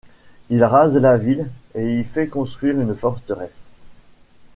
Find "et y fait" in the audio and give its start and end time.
1.75-2.25